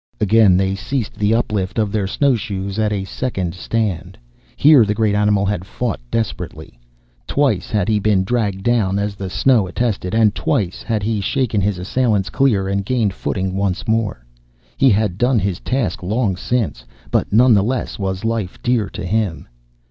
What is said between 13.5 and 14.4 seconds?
once more.